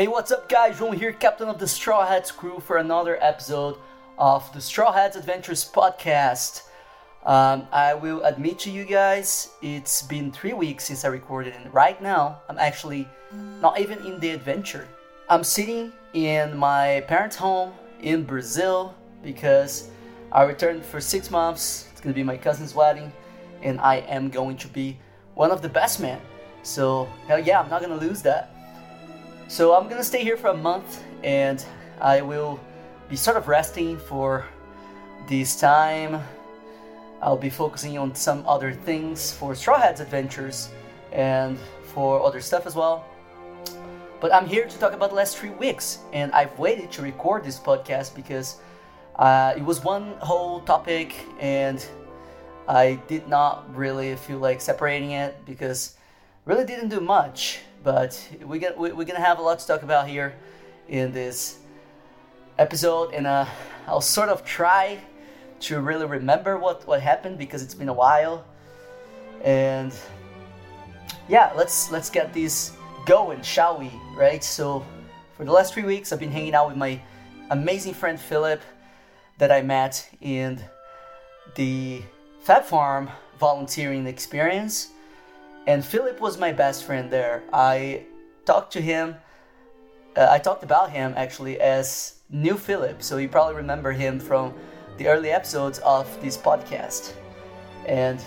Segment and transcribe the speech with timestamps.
[0.00, 0.78] Hey, what's up, guys?
[0.78, 3.76] João here, captain of the Straw Hats crew, for another episode
[4.16, 6.62] of the Straw Hats Adventures podcast.
[7.26, 11.74] Um, I will admit to you guys, it's been three weeks since I recorded, and
[11.74, 13.06] right now I'm actually
[13.60, 14.88] not even in the adventure.
[15.28, 19.90] I'm sitting in my parents' home in Brazil because
[20.32, 21.88] I returned for six months.
[21.92, 23.12] It's gonna be my cousin's wedding,
[23.60, 24.98] and I am going to be
[25.34, 26.22] one of the best men.
[26.62, 28.54] So, hell yeah, I'm not gonna lose that.
[29.50, 31.66] So, I'm gonna stay here for a month and
[32.00, 32.60] I will
[33.08, 34.44] be sort of resting for
[35.28, 36.22] this time.
[37.20, 40.70] I'll be focusing on some other things for Straw Hats Adventures
[41.10, 43.04] and for other stuff as well.
[44.20, 47.42] But I'm here to talk about the last three weeks, and I've waited to record
[47.42, 48.58] this podcast because
[49.16, 51.84] uh, it was one whole topic, and
[52.68, 55.96] I did not really feel like separating it because
[56.44, 57.58] really didn't do much.
[57.82, 60.34] But we get, we, we're gonna have a lot to talk about here
[60.88, 61.58] in this
[62.58, 63.46] episode, and uh,
[63.86, 65.00] I'll sort of try
[65.60, 68.44] to really remember what what happened because it's been a while.
[69.42, 69.92] And
[71.28, 72.72] yeah, let's let's get this
[73.06, 73.90] going, shall we?
[74.14, 74.44] Right.
[74.44, 74.84] So
[75.36, 77.00] for the last three weeks, I've been hanging out with my
[77.50, 78.60] amazing friend Philip
[79.38, 80.62] that I met in
[81.54, 82.02] the
[82.42, 84.90] Fab Farm volunteering experience.
[85.70, 87.44] And Philip was my best friend there.
[87.52, 88.02] I
[88.44, 89.14] talked to him,
[90.16, 93.00] uh, I talked about him actually as New Philip.
[93.00, 94.52] So you probably remember him from
[94.98, 97.12] the early episodes of this podcast.
[97.86, 98.18] And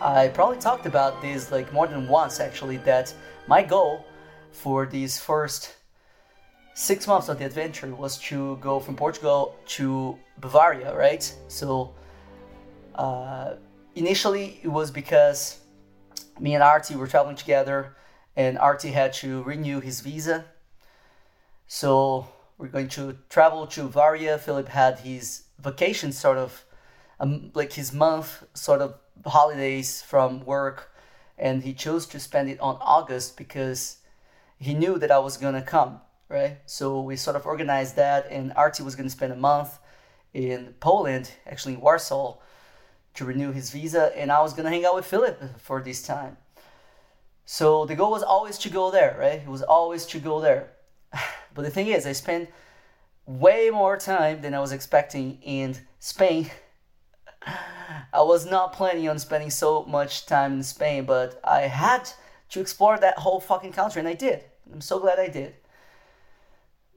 [0.00, 3.12] I probably talked about this like more than once actually that
[3.48, 4.06] my goal
[4.52, 5.74] for these first
[6.74, 11.24] six months of the adventure was to go from Portugal to Bavaria, right?
[11.48, 11.92] So
[12.94, 13.54] uh,
[13.96, 15.65] initially it was because
[16.40, 17.96] me and Artie were traveling together
[18.36, 20.44] and Artie had to renew his visa.
[21.66, 24.38] So we're going to travel to Bavaria.
[24.38, 26.64] Philip had his vacation sort of
[27.18, 28.94] um, like his month sort of
[29.24, 30.92] holidays from work
[31.38, 33.98] and he chose to spend it on August because
[34.58, 36.58] he knew that I was gonna come, right?
[36.66, 39.78] So we sort of organized that and Artie was gonna spend a month
[40.32, 42.36] in Poland, actually in Warsaw,
[43.16, 46.36] to renew his visa, and I was gonna hang out with Philip for this time.
[47.44, 49.40] So the goal was always to go there, right?
[49.40, 50.70] It was always to go there.
[51.54, 52.50] But the thing is, I spent
[53.24, 56.50] way more time than I was expecting in Spain.
[58.12, 62.10] I was not planning on spending so much time in Spain, but I had
[62.50, 64.44] to explore that whole fucking country, and I did.
[64.70, 65.54] I'm so glad I did.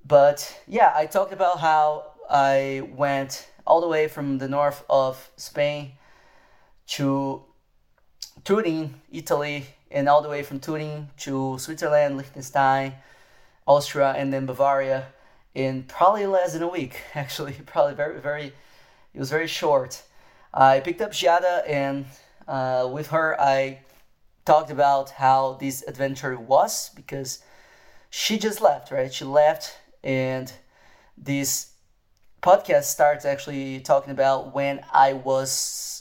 [0.06, 5.32] But yeah, I talked about how I went all the way from the north of
[5.38, 5.94] Spain
[6.90, 7.44] to
[8.44, 12.94] Turin, Italy, and all the way from Turin to Switzerland, Liechtenstein,
[13.68, 15.08] Austria, and then Bavaria
[15.54, 17.02] in probably less than a week.
[17.16, 18.54] Actually, probably very, very,
[19.14, 20.02] it was very short.
[20.54, 22.06] I picked up Giada, and
[22.48, 23.82] uh, with her, I
[24.46, 27.40] talked about how this adventure was because
[28.10, 29.14] she just left, right?
[29.14, 30.52] She left, and
[31.16, 31.72] this
[32.42, 35.99] podcast starts actually talking about when I was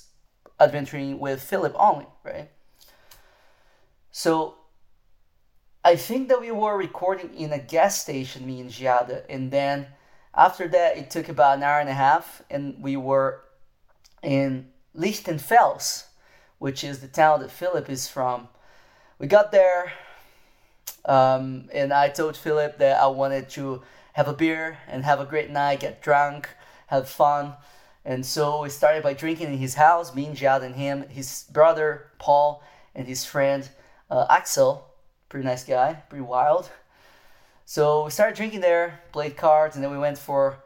[0.61, 2.51] adventuring with Philip only, right?
[4.11, 4.57] So
[5.85, 9.87] I think that we were recording in a gas station, me and Giada, and then
[10.35, 13.41] after that it took about an hour and a half, and we were
[14.23, 16.05] in Lichtenfels,
[16.59, 18.49] which is the town that Philip is from.
[19.19, 19.93] We got there,
[21.05, 23.83] um, and I told Philip that I wanted to
[24.15, 26.49] have a beer and have a great night, get drunk,
[26.89, 27.55] have fun.
[28.05, 32.11] And so we started by drinking in his house, me Giada and him, his brother
[32.19, 32.63] Paul,
[32.95, 33.69] and his friend
[34.11, 34.87] uh, Axel.
[35.29, 36.71] Pretty nice guy, pretty wild.
[37.67, 40.59] So we started drinking there, played cards, and then we went for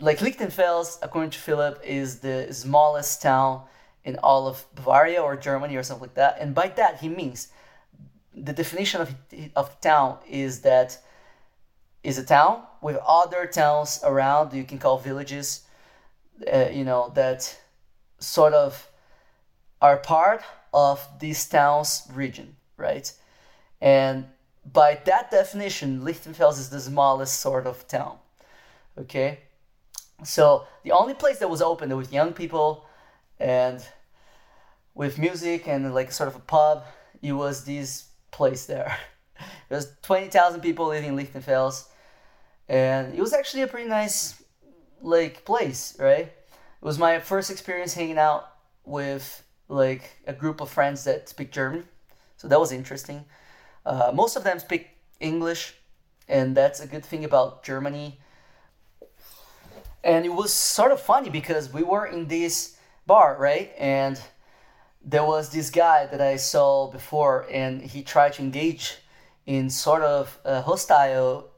[0.00, 3.62] like Lichtenfels, according to Philip, is the smallest town
[4.04, 6.38] in all of Bavaria or Germany or something like that.
[6.40, 7.48] And by that he means
[8.34, 9.14] the definition of
[9.54, 10.98] of town is that
[12.02, 14.54] is a town with other towns around.
[14.54, 15.66] You can call villages,
[16.52, 17.58] uh, you know, that
[18.18, 18.88] sort of
[19.80, 20.42] are part
[20.72, 23.12] of this town's region, right?
[23.80, 24.26] And
[24.72, 28.18] by that definition, Lichtenfels is the smallest sort of town.
[28.98, 29.38] Okay,
[30.24, 32.84] so the only place that was open with young people
[33.38, 33.82] and
[34.94, 36.84] with music and like sort of a pub,
[37.22, 38.98] it was this place there.
[39.68, 41.86] There's twenty thousand people living in Lichtenfels,
[42.68, 44.39] and it was actually a pretty nice
[45.02, 46.26] like place, right?
[46.26, 48.52] It was my first experience hanging out
[48.84, 51.84] with like a group of friends that speak German,
[52.36, 53.24] so that was interesting.
[53.84, 54.88] Uh, most of them speak
[55.20, 55.74] English,
[56.28, 58.18] and that's a good thing about Germany.
[60.02, 62.76] And it was sort of funny because we were in this
[63.06, 63.72] bar, right?
[63.78, 64.20] And
[65.04, 68.98] there was this guy that I saw before, and he tried to engage
[69.46, 71.50] in sort of a hostile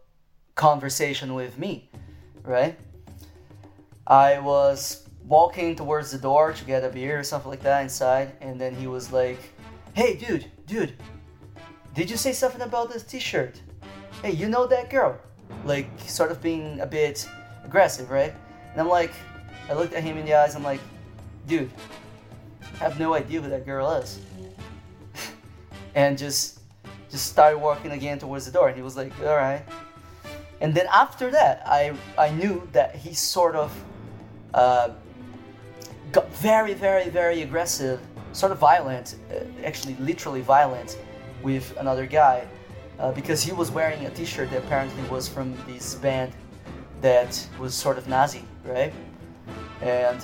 [0.54, 1.90] conversation with me,
[2.42, 2.78] right?
[4.06, 8.32] I was walking towards the door to get a beer or something like that inside,
[8.40, 9.38] and then he was like,
[9.94, 10.94] Hey, dude, dude,
[11.94, 13.60] did you say something about this t shirt?
[14.22, 15.18] Hey, you know that girl?
[15.64, 17.28] Like, sort of being a bit
[17.64, 18.34] aggressive, right?
[18.72, 19.12] And I'm like,
[19.68, 20.80] I looked at him in the eyes, I'm like,
[21.46, 21.70] dude,
[22.74, 24.20] I have no idea who that girl is.
[25.94, 26.60] and just
[27.10, 28.68] just started walking again towards the door.
[28.68, 29.62] And he was like, all right.
[30.62, 33.84] And then after that, I, I knew that he sort of
[34.54, 34.90] uh,
[36.12, 38.00] got very, very, very aggressive,
[38.32, 40.98] sort of violent, uh, actually literally violent
[41.42, 42.46] with another guy
[43.00, 46.32] uh, because he was wearing a t-shirt that apparently was from this band
[47.00, 48.94] that was sort of Nazi, right?
[49.80, 50.22] And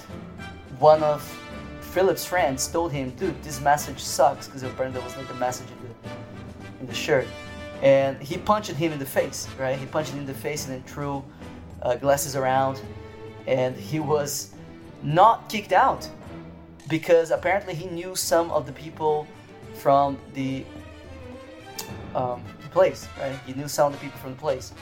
[0.78, 1.20] one of
[1.80, 5.66] Philip's friends told him, dude, this message sucks because apparently there was like a message
[5.68, 7.26] in the, in the shirt.
[7.82, 9.78] And he punched him in the face, right?
[9.78, 11.24] He punched him in the face and then threw
[11.82, 12.80] uh, glasses around.
[13.46, 14.54] And he was
[15.02, 16.08] not kicked out
[16.88, 19.26] because apparently he knew some of the people
[19.74, 20.64] from the
[22.14, 23.38] um, place, right?
[23.46, 24.72] He knew some of the people from the place.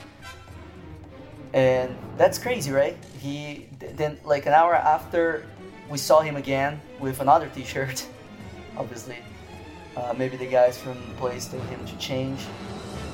[1.53, 2.97] And that's crazy, right?
[3.19, 5.45] He then like an hour after
[5.89, 8.05] we saw him again with another T-shirt,
[8.77, 9.17] obviously.
[9.95, 12.39] Uh, maybe the guys from the place told him to change,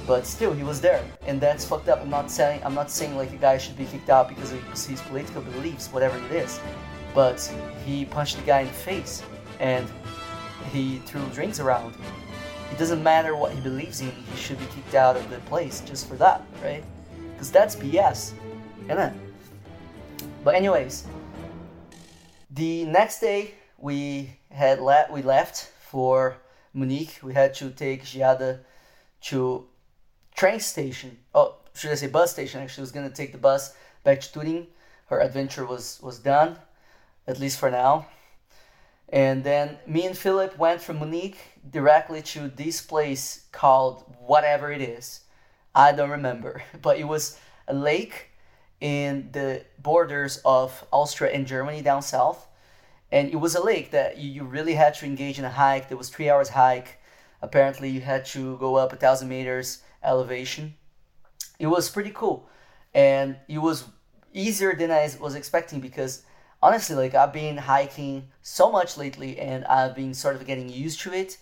[0.05, 2.01] but still he was there, and that's fucked up.
[2.01, 4.61] I'm not saying I'm not saying like a guy should be kicked out because of
[4.87, 6.59] his political beliefs, whatever it is,
[7.13, 7.39] but
[7.85, 9.23] he punched the guy in the face
[9.59, 9.87] and
[10.71, 11.93] he threw drinks around
[12.73, 15.81] it doesn't matter what he believes in, he should be kicked out of the place
[15.81, 16.83] just for that, right?
[17.31, 18.33] Because that's BS,
[18.85, 19.13] isn't it?
[20.43, 21.05] But anyways,
[22.49, 26.37] the next day we had le- we left for
[26.73, 27.19] Munich.
[27.21, 28.61] We had to take Giada
[29.29, 29.67] to
[30.35, 31.17] train station.
[31.33, 32.61] Oh, should I say bus station?
[32.61, 34.67] Actually, was gonna take the bus back to Turin.
[35.07, 36.57] Her adventure was was done,
[37.27, 38.07] at least for now.
[39.09, 41.37] And then me and Philip went from Munich
[41.69, 45.21] directly to this place called whatever it is.
[45.75, 48.31] I don't remember, but it was a lake
[48.81, 52.47] in the borders of Austria and Germany down south.
[53.11, 55.87] And it was a lake that you really had to engage in a hike.
[55.87, 56.99] There was three hours hike.
[57.43, 60.75] Apparently, you had to go up a thousand meters elevation.
[61.59, 62.49] It was pretty cool,
[62.93, 63.85] and it was
[64.33, 66.23] easier than I was expecting because
[66.63, 71.01] honestly, like I've been hiking so much lately, and I've been sort of getting used
[71.01, 71.37] to it.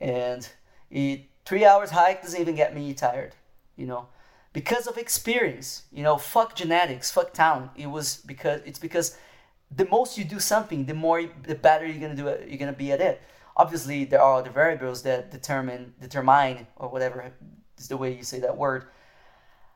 [0.00, 0.46] And
[0.90, 3.34] it three hours hike doesn't even get me tired,
[3.76, 4.08] you know,
[4.52, 5.84] because of experience.
[5.92, 7.70] You know, fuck genetics, fuck talent.
[7.76, 9.16] It was because it's because
[9.74, 12.48] the most you do something, the more the better you're gonna do it.
[12.48, 13.22] You're gonna be at it.
[13.56, 17.32] Obviously, there are other variables that determine determine or whatever
[17.80, 18.86] is the way you say that word.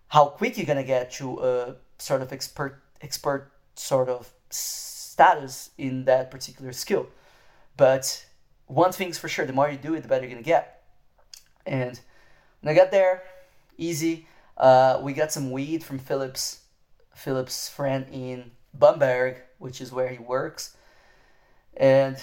[0.08, 6.04] How quick you're gonna get to a sort of expert expert sort of status in
[6.04, 7.06] that particular skill.
[7.76, 8.26] But
[8.66, 10.82] one thing's for sure: the more you do it, the better you're gonna get.
[11.66, 11.98] And
[12.60, 13.22] when I got there,
[13.78, 14.26] easy.
[14.56, 16.60] Uh, we got some weed from Philip's
[17.14, 20.76] Philip's friend in Bamberg, which is where he works,
[21.76, 22.16] and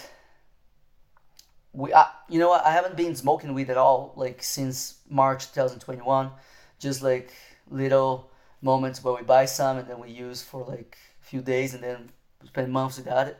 [1.73, 2.65] we, uh, you know what?
[2.65, 6.31] I haven't been smoking weed at all, like since March 2021.
[6.79, 7.31] Just like
[7.69, 11.73] little moments where we buy some and then we use for like a few days
[11.73, 12.09] and then
[12.45, 13.37] spend months without it.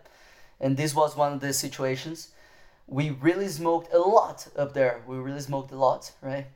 [0.60, 2.30] And this was one of the situations.
[2.88, 5.02] We really smoked a lot up there.
[5.08, 6.48] We really smoked a lot, right?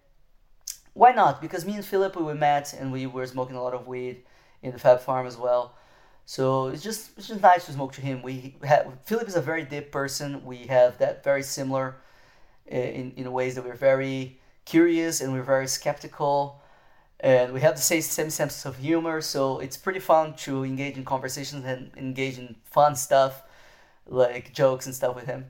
[0.93, 1.41] Why not?
[1.41, 4.23] Because me and Philip we met and we were smoking a lot of weed
[4.61, 5.75] in the Fab Farm as well.
[6.25, 8.21] So it's just it's just nice to smoke to him.
[8.21, 10.45] We have Philip is a very deep person.
[10.45, 11.95] We have that very similar
[12.67, 16.61] eh, in in ways that we're very curious and we're very skeptical
[17.19, 20.97] and we have the same, same sense of humor so it's pretty fun to engage
[20.97, 23.43] in conversations and engage in fun stuff
[24.07, 25.45] like jokes and stuff with him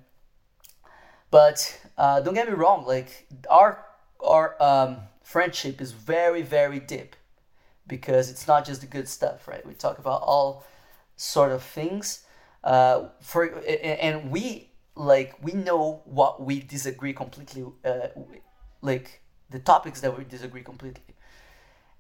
[1.32, 3.84] but uh, don't get me wrong like our
[4.24, 7.16] our um, friendship is very very deep
[7.88, 9.66] because it's not just the good stuff right?
[9.66, 10.66] We talk about all
[11.16, 12.26] sort of things.
[12.64, 18.08] Uh, for and we like we know what we disagree completely uh,
[18.82, 21.16] like the topics that we disagree completely.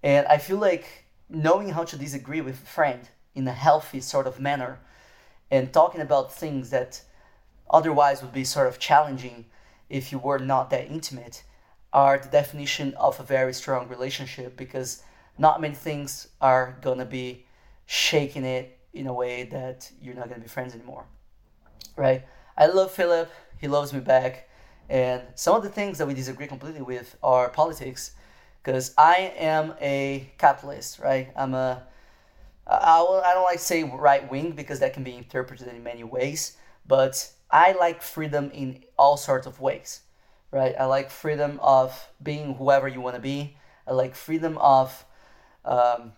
[0.01, 4.27] And I feel like knowing how to disagree with a friend in a healthy sort
[4.27, 4.79] of manner
[5.49, 7.01] and talking about things that
[7.69, 9.45] otherwise would be sort of challenging
[9.89, 11.43] if you were not that intimate,
[11.91, 15.03] are the definition of a very strong relationship because
[15.37, 17.45] not many things are gonna be
[17.85, 21.05] shaking it in a way that you're not gonna be friends anymore,
[21.95, 22.23] right?
[22.57, 23.31] I love Philip.
[23.59, 24.49] He loves me back.
[24.89, 28.11] And some of the things that we disagree completely with are politics,
[28.61, 31.31] because I am a capitalist, right?
[31.35, 31.83] I'm a
[32.65, 36.57] I, don't like to say right wing because that can be interpreted in many ways,
[36.87, 40.01] but I like freedom in all sorts of ways,
[40.51, 40.73] right?
[40.79, 43.57] I like freedom of being whoever you want to be.
[43.85, 45.05] I like freedom of
[45.65, 46.13] um,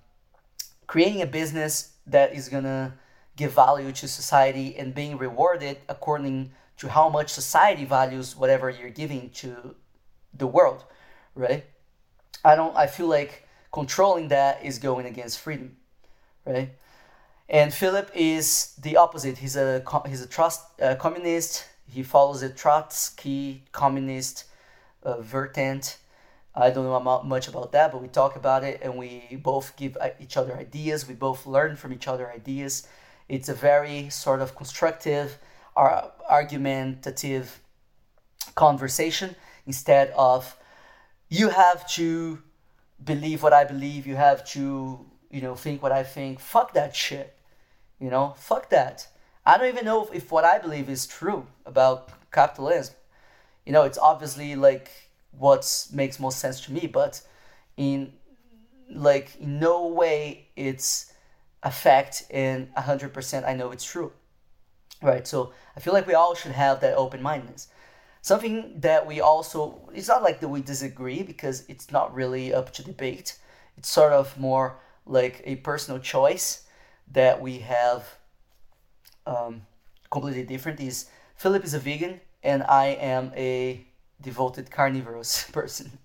[0.87, 2.93] creating a business that is gonna
[3.35, 8.89] give value to society and being rewarded according to how much society values whatever you're
[8.89, 9.75] giving to
[10.33, 10.83] the world,
[11.33, 11.65] right?
[12.43, 12.75] I don't.
[12.75, 15.77] I feel like controlling that is going against freedom,
[16.45, 16.69] right?
[17.47, 19.37] And Philip is the opposite.
[19.37, 21.65] He's a he's a trust uh, communist.
[21.87, 24.45] He follows the Trotsky communist
[25.03, 25.97] uh, vertent.
[26.55, 29.97] I don't know much about that, but we talk about it and we both give
[29.99, 31.07] uh, each other ideas.
[31.07, 32.87] We both learn from each other ideas.
[33.27, 35.37] It's a very sort of constructive,
[35.75, 37.59] argumentative
[38.55, 39.35] conversation
[39.67, 40.55] instead of
[41.27, 42.41] you have to
[43.03, 46.39] believe what I believe, you have to, you know, think what I think.
[46.39, 47.35] Fuck that shit.
[47.99, 49.07] You know, fuck that.
[49.45, 52.95] I don't even know if, if what I believe is true about capitalism.
[53.65, 54.89] You know, it's obviously like
[55.37, 57.21] what makes most sense to me, but
[57.77, 58.13] in
[58.89, 61.11] like in no way it's
[61.63, 64.11] a fact and 100% I know it's true.
[65.01, 65.27] Right?
[65.27, 67.67] So I feel like we all should have that open mindedness.
[68.21, 72.71] Something that we also, it's not like that we disagree because it's not really up
[72.73, 73.37] to debate.
[73.77, 76.63] It's sort of more like a personal choice
[77.11, 78.17] that we have
[79.27, 79.61] um,
[80.09, 80.79] completely different.
[80.79, 83.85] Is Philip is a vegan and I am a
[84.21, 85.97] devoted carnivorous person,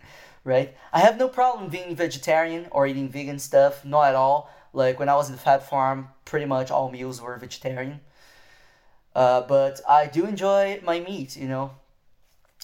[0.45, 0.77] right?
[0.93, 4.51] I have no problem being vegetarian or eating vegan stuff, not at all.
[4.73, 8.01] Like when I was in the Fab Farm, pretty much all meals were vegetarian.
[9.15, 11.73] Uh, but I do enjoy my meat, you know.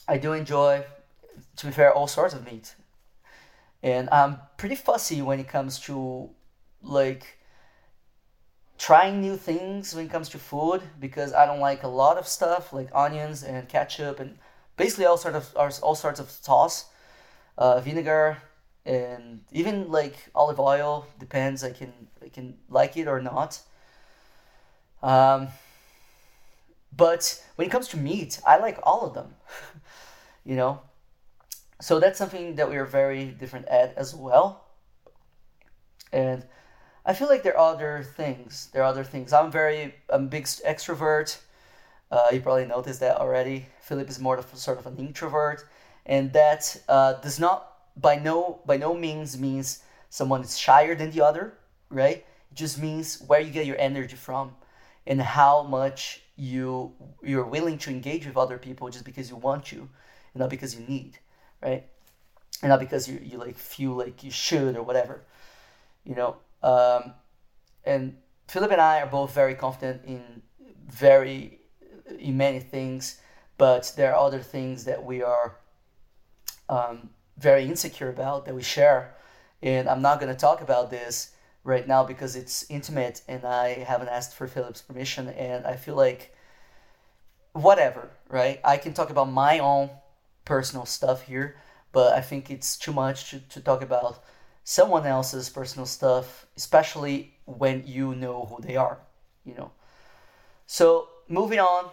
[0.07, 0.85] I do enjoy,
[1.57, 2.76] to be fair, all sorts of meat.
[3.83, 6.31] And I'm pretty fussy when it comes to
[6.83, 7.37] like
[8.79, 12.29] trying new things when it comes to food because I don't like a lot of
[12.29, 14.38] stuff like onions and ketchup and
[14.76, 16.87] basically all sort of all sorts of sauce,
[17.59, 18.38] uh, vinegar,
[18.85, 21.06] and even like olive oil.
[21.18, 21.64] Depends.
[21.64, 21.92] I can
[22.25, 23.61] I can like it or not.
[25.02, 25.49] Um,
[26.97, 29.35] but when it comes to meat, I like all of them.
[30.45, 30.80] you know,
[31.80, 34.64] so that's something that we are very different at as well.
[36.12, 36.45] And
[37.04, 38.71] I feel like there are other things.
[38.73, 39.33] There are other things.
[39.33, 41.38] I'm very I'm big extrovert.
[42.11, 43.67] Uh, you probably noticed that already.
[43.81, 45.67] Philip is more of sort of an introvert,
[46.05, 51.11] and that uh, does not by no by no means means someone is shyer than
[51.11, 51.55] the other,
[51.91, 52.19] right?
[52.51, 54.53] It just means where you get your energy from,
[55.07, 59.65] and how much you you're willing to engage with other people just because you want
[59.67, 61.19] to, and not because you need,
[61.61, 61.87] right?
[62.63, 65.23] And not because you you like feel like you should or whatever,
[66.05, 66.37] you know.
[66.63, 67.15] Um,
[67.85, 68.17] and
[68.49, 70.43] Philip and I are both very confident in
[70.89, 71.61] very
[72.19, 73.21] in many things,
[73.59, 75.57] but there are other things that we are
[76.69, 79.15] um, very insecure about that we share.
[79.63, 81.33] And I'm not going to talk about this
[81.65, 85.29] right now because it's intimate and I haven't asked for Philip's permission.
[85.29, 86.35] And I feel like,
[87.53, 88.61] whatever, right?
[88.65, 89.91] I can talk about my own
[90.45, 91.57] personal stuff here,
[91.93, 94.23] but I think it's too much to, to talk about
[94.63, 98.99] someone else's personal stuff, especially when you know who they are,
[99.45, 99.71] you know.
[100.67, 101.90] So moving on,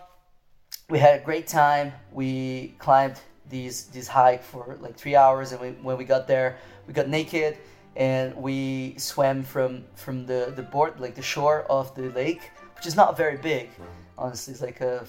[0.90, 1.94] we had a great time.
[2.12, 6.58] We climbed these this hike for like three hours, and we, when we got there,
[6.88, 7.58] we got naked
[7.96, 12.86] and we swam from from the the board like the shore of the lake, which
[12.86, 13.70] is not very big.
[14.18, 15.06] Honestly, it's like a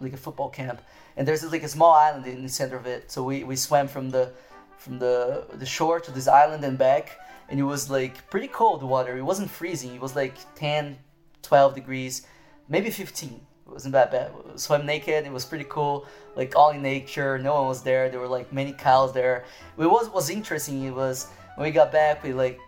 [0.00, 0.82] like a football camp,
[1.16, 3.10] and there's like a small island in the center of it.
[3.10, 4.32] So we, we swam from the
[4.78, 8.82] from the the shore to this island and back, and it was like pretty cold
[8.82, 9.16] water.
[9.16, 9.94] It wasn't freezing.
[9.94, 10.98] It was like 10,
[11.42, 12.26] 12 degrees,
[12.68, 14.32] maybe 15 it wasn't that bad.
[14.56, 15.26] Swim naked.
[15.26, 16.06] It was pretty cool.
[16.36, 17.38] Like all in nature.
[17.38, 18.08] No one was there.
[18.08, 19.44] There were like many cows there.
[19.78, 20.84] It was was interesting.
[20.84, 22.22] It was when we got back.
[22.22, 22.58] We like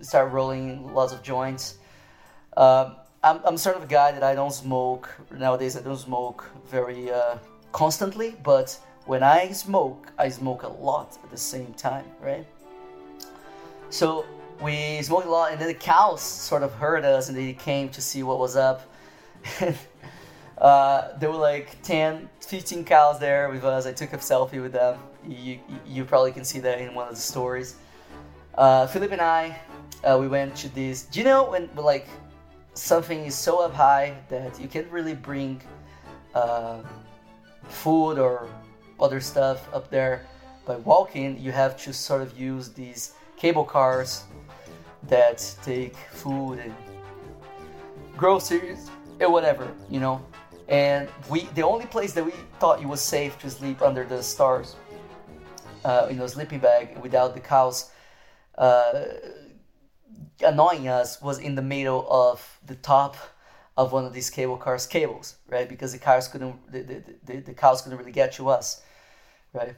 [0.00, 1.78] started rolling lots of joints.
[2.56, 5.76] Um, I'm I'm sort of a guy that I don't smoke nowadays.
[5.76, 7.36] I don't smoke very uh,
[7.72, 12.46] constantly, but when I smoke, I smoke a lot at the same time, right?
[13.90, 14.24] So
[14.62, 17.88] we smoked a lot, and then the cows sort of heard us, and they came
[17.90, 18.82] to see what was up.
[20.60, 23.86] Uh, there were like 10, 15 cows there with us.
[23.86, 24.98] I took a selfie with them.
[25.26, 27.76] You, you probably can see that in one of the stories.
[28.54, 29.58] Uh, Philip and I,
[30.04, 31.04] uh, we went to this.
[31.04, 32.08] Do you know when like
[32.74, 35.62] something is so up high that you can't really bring
[36.34, 36.80] uh,
[37.64, 38.48] food or
[38.98, 40.26] other stuff up there
[40.66, 41.38] by walking?
[41.38, 44.24] You have to sort of use these cable cars
[45.04, 46.74] that take food and
[48.14, 48.90] groceries
[49.20, 50.22] and whatever, you know
[50.70, 54.22] and we the only place that we thought it was safe to sleep under the
[54.22, 54.76] stars
[55.84, 57.90] uh, in a sleeping bag without the cows
[58.56, 59.04] uh,
[60.42, 63.16] annoying us was in the middle of the top
[63.76, 65.68] of one of these cable cars cables right?
[65.68, 68.82] Because the cars couldn't the, the, the, the cows couldn't really get to us
[69.52, 69.74] right?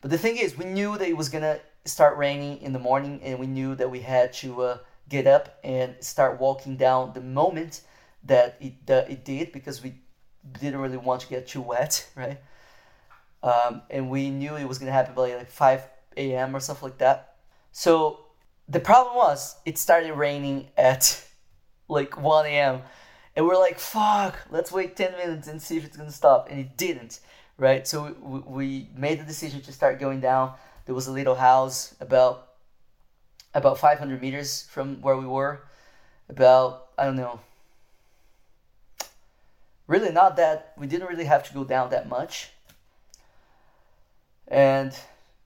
[0.00, 3.20] But the thing is we knew that it was gonna start raining in the morning
[3.22, 4.78] and we knew that we had to uh,
[5.08, 7.82] get up and start walking down the moment
[8.24, 9.94] that it, uh, it did because we
[10.60, 12.38] didn't really want to get too wet, right?
[13.42, 15.82] Um, and we knew it was gonna happen by like 5
[16.16, 16.54] a.m.
[16.54, 17.36] or something like that.
[17.72, 18.20] So
[18.68, 21.24] the problem was it started raining at
[21.88, 22.82] like 1 a.m.
[23.36, 26.48] And we're like, fuck, let's wait 10 minutes and see if it's gonna stop.
[26.50, 27.20] And it didn't,
[27.56, 27.86] right?
[27.86, 30.52] So we, we made the decision to start going down.
[30.86, 32.48] There was a little house about
[33.52, 35.62] about 500 meters from where we were,
[36.28, 37.40] about I don't know
[39.90, 42.50] really not that we didn't really have to go down that much.
[44.48, 44.92] And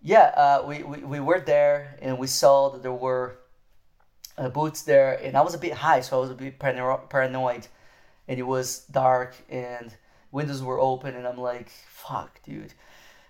[0.05, 3.39] yeah uh, we, we, we were there and we saw that there were
[4.37, 7.67] uh, boots there and i was a bit high so i was a bit paranoid.
[8.27, 9.95] And it was dark and
[10.33, 12.75] windows were open and i'm like fuck dude.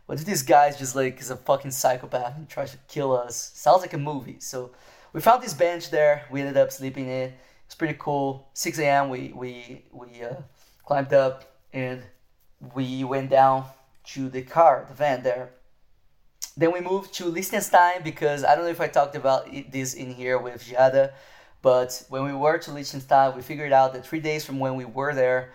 [0.07, 3.53] What if this guy's just like is a fucking psychopath and tries to kill us?
[3.55, 4.37] Sounds like a movie.
[4.41, 4.71] So
[5.15, 6.27] we found this bench there.
[6.31, 7.33] We ended up sleeping in.
[7.65, 8.49] It's pretty cool.
[8.55, 10.43] 6 a.m we we we uh,
[10.87, 12.03] climbed up, and
[12.75, 13.65] we went down
[14.05, 15.51] to the car, the van there.
[16.57, 20.15] Then we moved to Liechtenstein because I don't know if I talked about this in
[20.15, 21.13] here with Giada,
[21.63, 24.85] but when we were to Liechtenstein, we figured out that three days from when we
[24.85, 25.53] were there,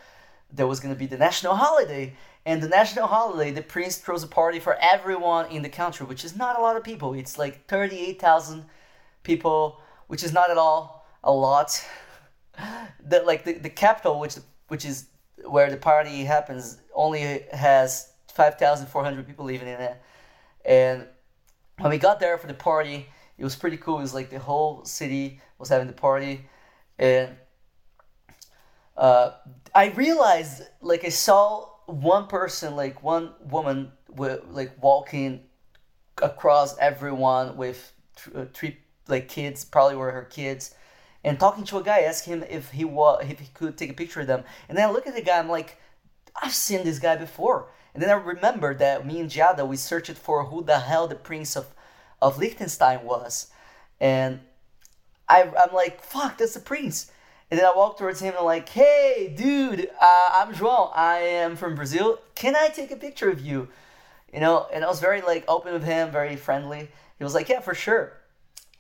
[0.52, 2.14] there was going to be the national holiday.
[2.46, 6.26] And the national holiday, the prince throws a party for everyone in the country, which
[6.26, 7.14] is not a lot of people.
[7.14, 8.66] It's like 38,000
[9.24, 11.86] people, which is not at all a lot.
[13.06, 14.38] the, like the, the capital, which
[14.70, 15.08] which is
[15.46, 20.02] where the party happens only has 5,400 people living in it.
[20.66, 21.08] And
[21.80, 24.00] when we got there for the party, it was pretty cool.
[24.00, 26.46] It was like the whole city was having the party.
[26.98, 27.36] And
[28.98, 29.32] uh,
[29.74, 35.42] I realized, like, I saw one person, like, one woman, like, walking
[36.22, 40.76] across everyone with th- uh, three, like, kids, probably were her kids
[41.24, 43.94] and talking to a guy, ask him if he was if he could take a
[43.94, 44.44] picture of them.
[44.68, 45.78] And then I look at the guy, I'm like,
[46.42, 47.68] I've seen this guy before.
[47.94, 51.16] And then I remember that me and Giada we searched for who the hell the
[51.16, 51.68] prince of
[52.22, 53.48] of Liechtenstein was,
[54.00, 54.42] and
[55.28, 57.12] I I'm like, fuck, that's the prince.
[57.52, 60.92] And then I walk towards him and I'm like, hey, dude, uh, I'm João.
[60.96, 62.20] I am from Brazil.
[62.36, 63.70] Can I take a picture of you?
[64.32, 66.90] You know, and I was very like open with him, very friendly.
[67.18, 68.19] He was like, yeah, for sure.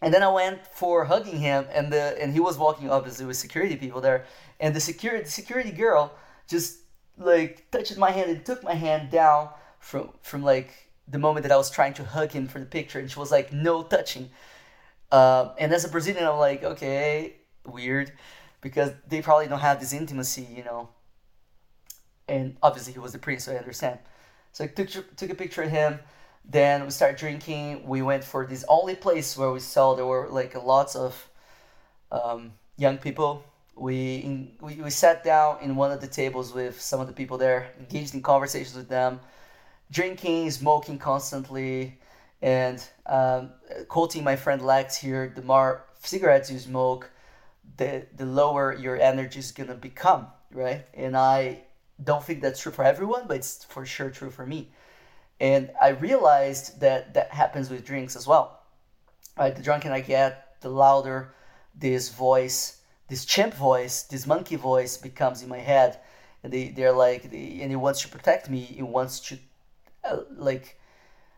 [0.01, 3.37] And then I went for hugging him, and the and he was walking obviously with
[3.37, 4.25] security people there,
[4.59, 6.13] and the security the security girl
[6.47, 6.79] just
[7.17, 10.69] like touched my hand and took my hand down from from like
[11.07, 13.31] the moment that I was trying to hug him for the picture, and she was
[13.31, 14.29] like, "No touching."
[15.11, 18.11] Um, and as a Brazilian, I'm like, okay, weird,
[18.61, 20.89] because they probably don't have this intimacy, you know.
[22.27, 23.99] And obviously, he was the prince, so I understand.
[24.51, 25.99] So I took took a picture of him
[26.45, 27.87] then we started drinking.
[27.87, 31.29] We went for this only place where we saw there were like lots of
[32.11, 33.43] um, young people.
[33.75, 37.37] We, we we sat down in one of the tables with some of the people
[37.37, 39.21] there, engaged in conversations with them,
[39.91, 41.97] drinking, smoking constantly,
[42.41, 43.51] and um,
[43.87, 47.09] quoting my friend Lex here: the more cigarettes you smoke,
[47.77, 50.85] the the lower your energy is gonna become, right?
[50.93, 51.61] And I
[52.03, 54.71] don't think that's true for everyone, but it's for sure true for me.
[55.39, 58.59] And I realized that that happens with drinks as well.
[59.37, 59.55] Right?
[59.55, 61.33] The drunker I get, the louder
[61.75, 65.99] this voice, this chimp voice, this monkey voice becomes in my head.
[66.43, 68.75] And they, they're like, they, and it wants to protect me.
[68.77, 69.37] It wants to,
[70.03, 70.79] uh, like,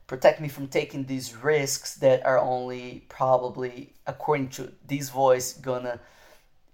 [0.07, 5.99] protect me from taking these risks that are only probably, according to this voice, gonna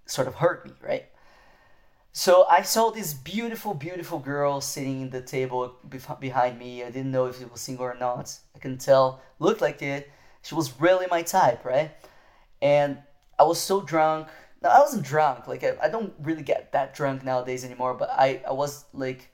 [0.06, 1.06] sort of hurt me, right?
[2.18, 5.76] So I saw this beautiful, beautiful girl sitting in the table
[6.18, 6.82] behind me.
[6.82, 8.36] I didn't know if it was single or not.
[8.56, 9.20] I couldn't tell.
[9.38, 10.10] Looked like it.
[10.42, 11.92] She was really my type, right?
[12.60, 12.98] And
[13.38, 14.26] I was so drunk
[14.60, 15.46] no, I wasn't drunk.
[15.46, 17.94] Like I, I don't really get that drunk nowadays anymore.
[17.94, 19.30] But I, I was like,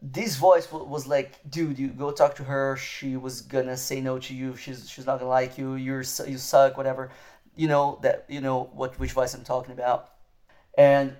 [0.00, 2.78] this voice was like, dude, you go talk to her.
[2.78, 4.56] She was gonna say no to you.
[4.56, 5.74] She's she's not gonna like you.
[5.74, 6.78] You're you suck.
[6.78, 7.10] Whatever.
[7.54, 10.08] You know that you know what which voice I'm talking about.
[10.78, 11.16] And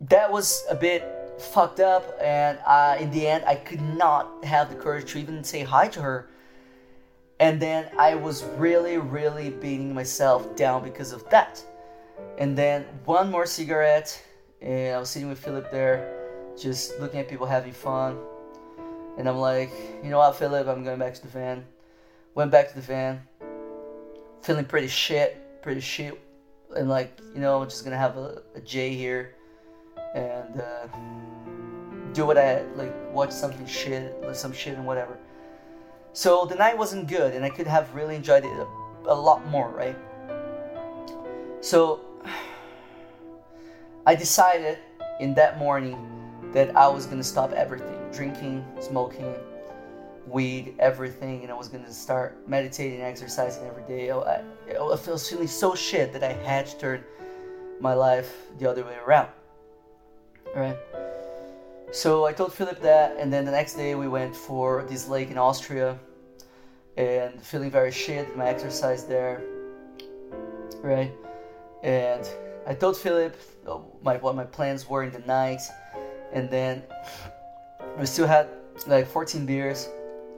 [0.00, 1.04] that was a bit
[1.38, 2.18] fucked up.
[2.20, 2.58] And
[3.00, 6.28] in the end, I could not have the courage to even say hi to her.
[7.38, 11.62] And then I was really, really beating myself down because of that.
[12.38, 14.22] And then one more cigarette,
[14.62, 16.14] and I was sitting with Philip there
[16.58, 18.18] just looking at people having fun.
[19.18, 19.70] And I'm like,
[20.02, 21.64] you know what, Philip, I'm going back to the van.
[22.34, 23.22] Went back to the van,
[24.42, 26.20] feeling pretty shit, pretty shit.
[26.74, 29.35] And like, you know, I'm just gonna have a, a J here
[30.16, 30.86] and uh,
[32.14, 35.18] do what I like, watch something shit, some shit and whatever.
[36.14, 38.66] So the night wasn't good, and I could have really enjoyed it a,
[39.06, 39.96] a lot more, right?
[41.60, 42.00] So
[44.06, 44.78] I decided
[45.20, 45.98] in that morning
[46.52, 49.34] that I was gonna stop everything drinking, smoking,
[50.26, 54.10] weed, everything, and I was gonna start meditating, exercising every day.
[54.10, 54.42] I, I,
[54.78, 57.04] I was feeling so shit that I had to turn
[57.78, 59.28] my life the other way around.
[60.56, 60.76] Right?
[61.92, 65.30] So I told Philip that, and then the next day we went for this lake
[65.30, 65.98] in Austria
[66.96, 69.42] and feeling very shit, my exercise there.
[70.82, 71.12] Right?
[71.82, 72.26] And
[72.66, 73.36] I told Philip
[73.68, 75.60] uh, my, what my plans were in the night
[76.32, 76.82] and then
[77.98, 78.48] we still had
[78.86, 79.88] like 14 beers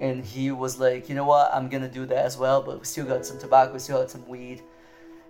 [0.01, 2.85] and he was like you know what i'm gonna do that as well but we
[2.85, 4.63] still got some tobacco we still had some weed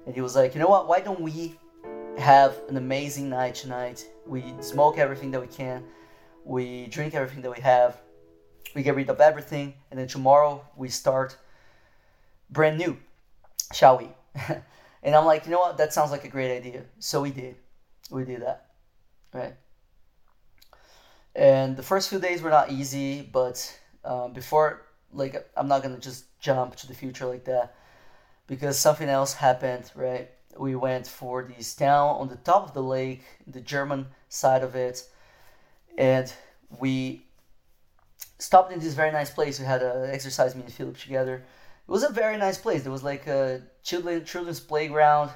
[0.07, 1.57] and he was like you know what why don't we
[2.19, 4.07] have an amazing night tonight.
[4.27, 5.85] We smoke everything that we can.
[6.45, 7.99] We drink everything that we have.
[8.75, 9.75] We get rid of everything.
[9.91, 11.37] And then tomorrow we start
[12.51, 12.97] brand new
[13.73, 14.09] shall we?
[15.01, 15.79] And i'm like you know what?
[15.79, 16.83] That sounds like a great idea.
[16.99, 17.57] So we did.
[18.11, 18.69] We did that
[19.33, 19.55] right?
[21.35, 25.99] And the first few days were not easy but um, before like i'm not gonna
[25.99, 27.75] just jump to the future like that
[28.47, 32.83] because something else happened right we went for this town on the top of the
[32.83, 35.09] lake the german side of it
[35.97, 36.33] and
[36.81, 37.23] we
[38.39, 41.91] stopped in this very nice place we had an exercise me and philip together it
[41.91, 45.31] was a very nice place there was like a children children's playground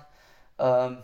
[0.58, 0.98] um,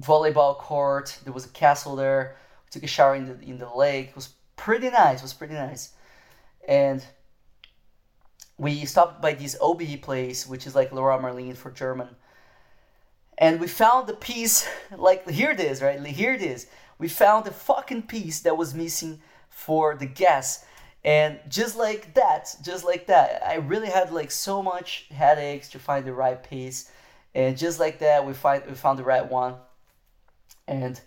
[0.00, 3.72] volleyball court there was a castle there We took a shower in the in the
[3.74, 4.08] lake.
[4.08, 5.18] It was pretty nice.
[5.18, 5.92] It was pretty nice,
[6.68, 7.04] and
[8.58, 12.08] we stopped by this OBI place, which is like Leroy Merlin for German.
[13.38, 16.04] And we found the piece, like here it is, right?
[16.04, 16.66] Here it is.
[16.98, 19.20] We found the fucking piece that was missing
[19.50, 20.64] for the gas.
[21.04, 25.78] And just like that, just like that, I really had like so much headaches to
[25.78, 26.90] find the right piece.
[27.34, 29.56] And just like that, we find we found the right one.
[30.66, 31.00] And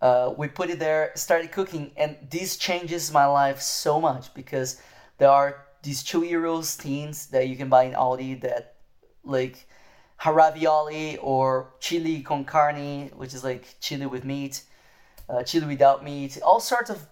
[0.00, 4.80] uh, we put it there, started cooking, and this changes my life so much because
[5.16, 8.76] there are these two euros tins that you can buy in Aldi that
[9.24, 9.66] like
[10.26, 14.62] ravioli or chili con carne, which is like chili with meat,
[15.28, 17.06] uh, chili without meat, all sorts of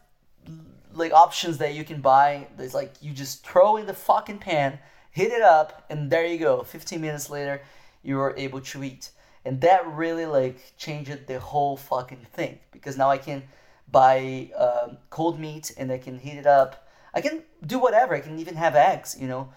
[0.92, 2.48] like options that you can buy.
[2.58, 4.78] It's like you just throw in the fucking pan,
[5.10, 6.62] hit it up, and there you go.
[6.62, 7.62] 15 minutes later,
[8.02, 9.10] you are able to eat
[9.46, 13.44] and that really like changed the whole fucking thing because now I can
[13.90, 16.88] buy um, cold meat and I can heat it up.
[17.14, 18.16] I can do whatever.
[18.16, 19.48] I can even have eggs, you know.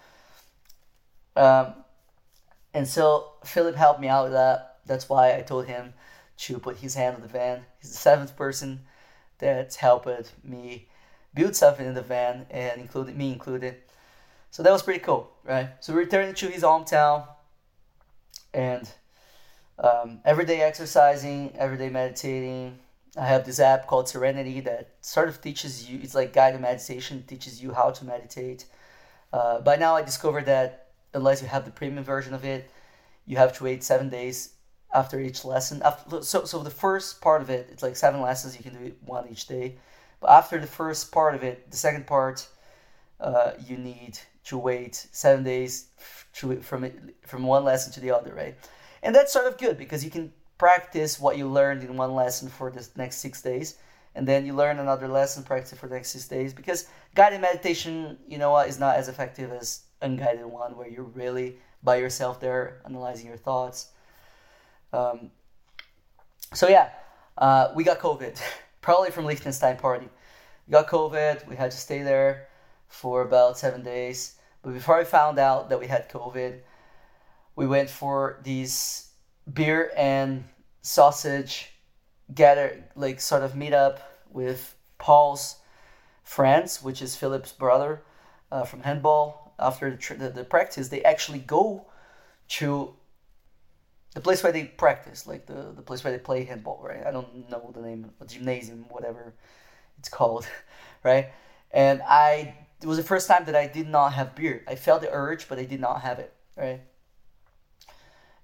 [1.34, 1.74] Um,
[2.74, 4.78] and so Philip helped me out with that.
[4.86, 5.94] That's why I told him
[6.38, 7.64] to put his hand on the van.
[7.80, 8.80] He's the seventh person
[9.38, 10.08] that's helped
[10.44, 10.88] me
[11.34, 13.76] build something in the van, and included me included.
[14.50, 15.70] So that was pretty cool, right?
[15.80, 17.26] So we returned to his hometown,
[18.52, 18.88] and
[19.78, 22.78] um, everyday exercising, everyday meditating.
[23.16, 27.24] I have this app called Serenity that sort of teaches you, it's like guided meditation,
[27.26, 28.66] teaches you how to meditate.
[29.32, 32.70] Uh, by now, I discovered that unless you have the premium version of it,
[33.26, 34.54] you have to wait seven days
[34.92, 35.82] after each lesson.
[35.82, 38.92] After, so, so the first part of it, it's like seven lessons, you can do
[39.04, 39.76] one each day.
[40.20, 42.46] But after the first part of it, the second part,
[43.20, 45.86] uh, you need to wait seven days
[46.34, 46.90] to, from
[47.22, 48.56] from one lesson to the other, right?
[49.02, 52.48] And that's sort of good because you can practice what you learned in one lesson
[52.48, 53.76] for the next six days.
[54.14, 56.52] And then you learn another lesson, practice for the next six days.
[56.52, 61.04] Because guided meditation, you know what, is not as effective as unguided one where you're
[61.04, 63.88] really by yourself there analyzing your thoughts.
[64.92, 65.30] Um,
[66.52, 66.90] so yeah,
[67.38, 68.40] uh, we got COVID,
[68.80, 70.08] probably from Liechtenstein party.
[70.66, 71.46] We got COVID.
[71.48, 72.48] We had to stay there
[72.88, 74.36] for about seven days.
[74.62, 76.60] But before I found out that we had COVID,
[77.56, 79.10] we went for this
[79.52, 80.44] beer and
[80.82, 81.72] sausage
[82.34, 85.56] gather like sort of meet up with Paul's
[86.22, 88.02] friends, which is Philip's brother
[88.52, 89.39] uh, from handball.
[89.60, 91.86] After the, the, the practice, they actually go
[92.48, 92.94] to
[94.14, 97.06] the place where they practice, like the, the place where they play handball, right?
[97.06, 99.34] I don't know the name, gymnasium, whatever
[99.98, 100.46] it's called,
[101.04, 101.28] right?
[101.70, 104.64] And I, it was the first time that I did not have beer.
[104.66, 106.80] I felt the urge, but I did not have it, right?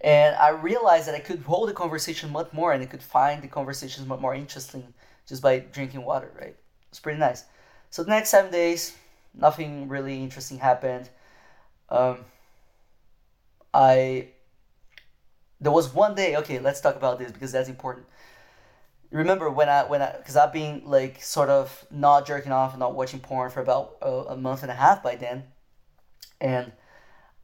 [0.00, 3.42] And I realized that I could hold the conversation much more and I could find
[3.42, 4.94] the conversations much more interesting
[5.26, 6.54] just by drinking water, right?
[6.90, 7.44] It's pretty nice.
[7.90, 8.94] So the next seven days,
[9.36, 11.08] nothing really interesting happened.
[11.88, 12.24] Um,
[13.72, 14.28] I
[15.60, 16.36] there was one day.
[16.36, 18.06] Okay, let's talk about this because that's important.
[19.10, 22.80] Remember when I when I because I've been like sort of not jerking off and
[22.80, 25.44] not watching porn for about a, a month and a half by then,
[26.40, 26.72] and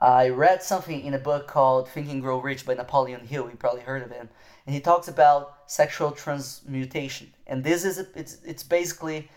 [0.00, 3.48] I read something in a book called Think and Grow Rich by Napoleon Hill.
[3.48, 4.28] You probably heard of him,
[4.66, 7.32] and he talks about sexual transmutation.
[7.46, 9.30] And this is it's it's basically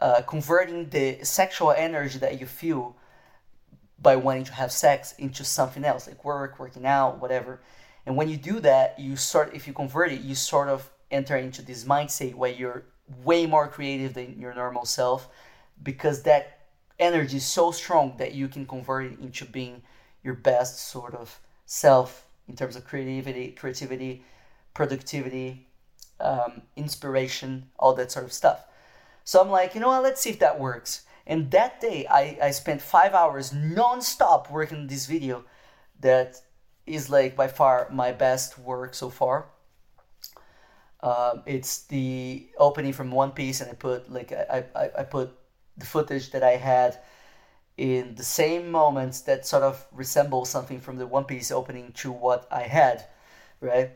[0.00, 2.96] uh, converting the sexual energy that you feel
[4.00, 7.60] by wanting to have sex into something else, like work, working out, whatever.
[8.06, 11.36] And when you do that, you sort if you convert it, you sort of enter
[11.36, 12.84] into this mindset where you're
[13.24, 15.28] way more creative than your normal self
[15.82, 16.58] because that
[16.98, 19.82] energy is so strong that you can convert it into being
[20.22, 24.24] your best sort of self in terms of creativity, creativity,
[24.74, 25.66] productivity,
[26.20, 28.64] um, inspiration, all that sort of stuff.
[29.28, 31.02] So I'm like, you know what, let's see if that works.
[31.26, 35.44] And that day, I, I spent five hours non-stop working this video
[36.00, 36.40] that
[36.86, 39.50] is like by far my best work so far.
[41.02, 45.36] Um, it's the opening from One Piece, and I put like I, I, I put
[45.76, 46.98] the footage that I had
[47.76, 52.10] in the same moments that sort of resemble something from the One Piece opening to
[52.10, 53.04] what I had,
[53.60, 53.90] right?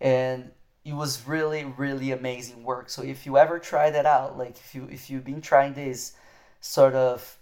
[0.00, 0.52] And
[0.86, 2.88] it was really really amazing work.
[2.88, 6.12] So if you ever try that out, like if you if you've been trying this
[6.60, 7.36] sort of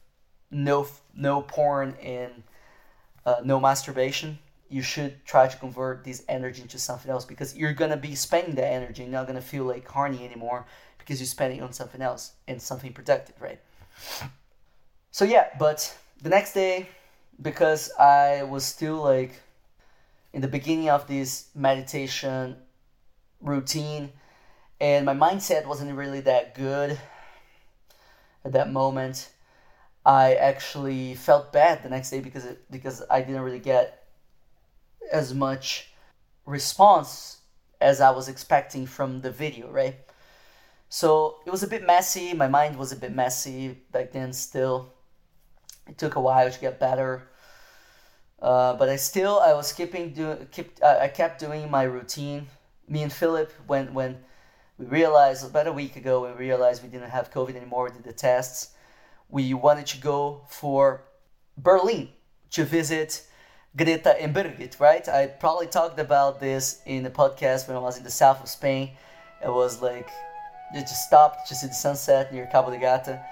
[0.50, 2.42] no no porn and
[3.26, 4.38] uh, no masturbation,
[4.70, 8.54] you should try to convert this energy into something else because you're gonna be spending
[8.54, 9.02] that energy.
[9.02, 10.64] You're not gonna feel like horny anymore
[10.98, 13.61] because you're spending on something else and something productive, right?
[15.11, 16.88] So yeah, but the next day,
[17.42, 19.42] because I was still like
[20.33, 22.57] in the beginning of this meditation
[23.40, 24.12] routine,
[24.81, 26.99] and my mindset wasn't really that good
[28.44, 29.31] at that moment.
[30.07, 34.07] I actually felt bad the next day because it, because I didn't really get
[35.11, 35.90] as much
[36.44, 37.40] response
[37.81, 39.97] as I was expecting from the video, right?
[40.88, 42.35] So it was a bit messy.
[42.35, 44.92] My mind was a bit messy back then still.
[45.88, 47.29] It took a while to get better.
[48.40, 52.47] Uh, but I still I was keeping do keep uh, I kept doing my routine.
[52.88, 54.18] Me and Philip when when
[54.79, 57.85] we realized about a week ago we realized we didn't have COVID anymore.
[57.85, 58.75] We did the tests.
[59.29, 61.03] We wanted to go for
[61.57, 62.09] Berlin
[62.51, 63.27] to visit
[63.77, 64.79] Greta and Birgit.
[64.81, 65.09] Right?
[65.09, 68.49] I probably talked about this in the podcast when I was in the south of
[68.49, 68.90] Spain.
[69.42, 70.09] It was like
[70.73, 73.25] they just stopped to see the sunset near Cabo de Gata.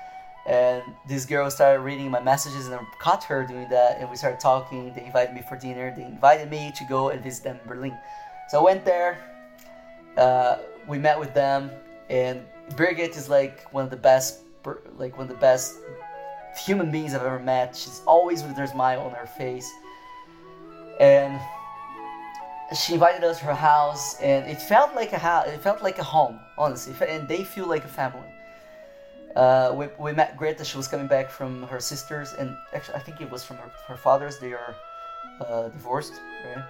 [0.47, 3.99] And this girl started reading my messages, and I caught her doing that.
[4.01, 4.93] And we started talking.
[4.93, 5.93] They invited me for dinner.
[5.97, 7.99] They invited me to go and visit them in Berlin.
[8.49, 9.32] So I went there.
[10.17, 11.71] Uh, we met with them,
[12.11, 14.41] and Birgit is like one of the best,
[14.97, 15.77] like one of the best
[16.67, 17.75] human beings I've ever met.
[17.77, 19.71] She's always with her smile on her face,
[21.01, 21.41] and
[22.75, 25.47] she invited us to her house, and it felt like a house.
[25.49, 26.95] It felt like a home, honestly.
[27.07, 28.29] And they feel like a family.
[29.37, 30.65] Uh, we, we met Greta.
[30.65, 33.71] She was coming back from her sisters, and actually, I think it was from her,
[33.89, 34.39] her father's.
[34.39, 34.75] They are
[35.41, 36.65] uh, divorced, right?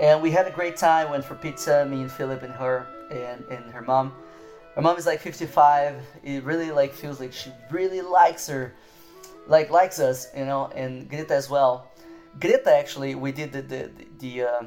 [0.00, 1.10] And we had a great time.
[1.10, 1.84] Went for pizza.
[1.84, 4.14] Me and Philip and her and, and her mom.
[4.74, 6.02] Her mom is like 55.
[6.24, 8.74] It really like feels like she really likes her,
[9.46, 11.90] like likes us, you know, and Greta as well.
[12.40, 14.62] Greta actually, we did the the the, uh,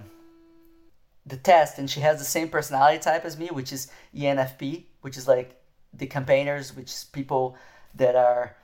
[1.26, 5.18] the test, and she has the same personality type as me, which is ENFP, which
[5.18, 5.60] is like
[5.94, 7.56] the campaigners, which is people
[7.96, 8.56] that are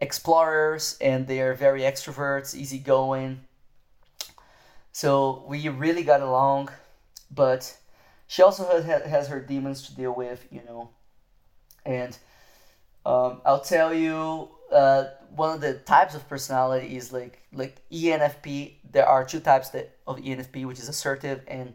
[0.00, 3.40] explorers and they are very extroverts, easygoing.
[4.96, 6.70] So we really got along,
[7.30, 7.76] but
[8.28, 10.88] she also has, has her demons to deal with, you know.
[11.84, 12.16] And
[13.04, 15.04] um, I'll tell you, uh,
[15.34, 18.76] one of the types of personality is like like ENFP.
[18.90, 21.74] There are two types that of ENFP, which is assertive and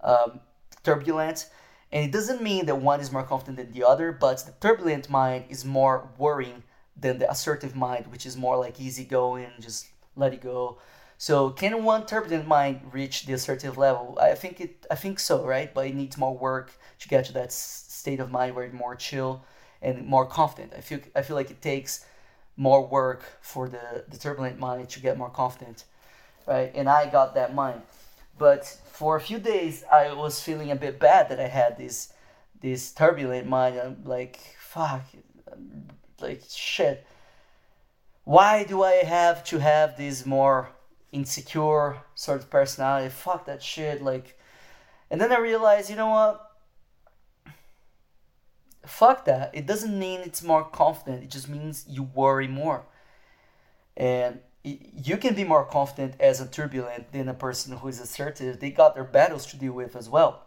[0.00, 0.38] um,
[0.84, 1.50] turbulent.
[1.90, 5.10] And it doesn't mean that one is more confident than the other, but the turbulent
[5.10, 6.62] mind is more worrying
[6.96, 10.78] than the assertive mind, which is more like easygoing, just let it go.
[11.22, 14.18] So can one turbulent mind reach the assertive level?
[14.20, 14.84] I think it.
[14.90, 15.72] I think so, right?
[15.72, 18.96] But it needs more work to get to that state of mind where it's more
[18.96, 19.44] chill
[19.80, 20.72] and more confident.
[20.76, 20.98] I feel.
[21.14, 22.04] I feel like it takes
[22.56, 25.84] more work for the, the turbulent mind to get more confident,
[26.44, 26.72] right?
[26.74, 27.82] And I got that mind,
[28.36, 32.12] but for a few days I was feeling a bit bad that I had this
[32.60, 33.78] this turbulent mind.
[33.78, 35.04] I'm like, fuck,
[36.20, 37.06] like shit.
[38.24, 40.70] Why do I have to have this more
[41.12, 43.08] insecure sort of personality.
[43.10, 44.02] Fuck that shit.
[44.02, 44.38] Like,
[45.10, 46.50] and then I realized, you know what?
[48.84, 49.50] Fuck that.
[49.54, 51.22] It doesn't mean it's more confident.
[51.22, 52.84] It just means you worry more.
[53.96, 58.60] And you can be more confident as a turbulent than a person who is assertive.
[58.60, 60.46] They got their battles to deal with as well.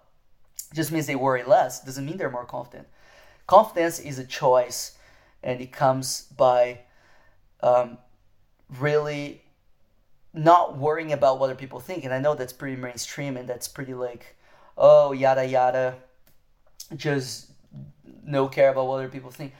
[0.71, 1.82] It just means they worry less.
[1.82, 2.88] It doesn't mean they're more confident.
[3.45, 4.97] Confidence is a choice,
[5.43, 6.80] and it comes by
[7.62, 7.99] um,
[8.80, 9.43] really
[10.36, 12.04] not worrying about what other people think.
[12.04, 14.36] And I know that's pretty mainstream and that's pretty like,
[14.78, 15.95] oh, yada yada,
[16.95, 17.52] just
[18.24, 19.54] no care about what other people think.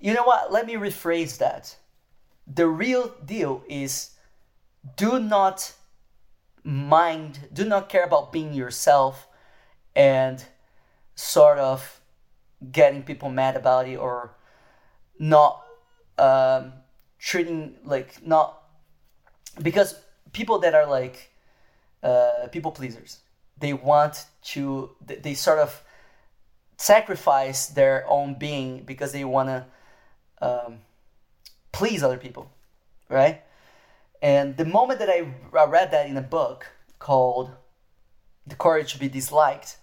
[0.00, 0.52] You know what?
[0.52, 1.76] Let me rephrase that.
[2.46, 4.10] The real deal is
[4.96, 5.72] do not
[6.62, 9.26] mind, do not care about being yourself
[9.96, 10.44] and
[11.14, 12.00] sort of
[12.70, 14.34] getting people mad about it or
[15.18, 15.64] not
[16.18, 16.72] um,
[17.18, 18.62] treating like not
[19.62, 19.94] because
[20.34, 21.30] people that are like
[22.02, 23.20] uh, people pleasers,
[23.58, 25.82] they want to, they sort of
[26.76, 29.64] sacrifice their own being because they want to
[30.42, 30.78] um,
[31.72, 32.50] please other people,
[33.08, 33.42] right?
[34.20, 35.32] And the moment that I,
[35.66, 36.66] read that in a book
[36.98, 37.52] called
[38.46, 39.78] The Courage to Be Disliked,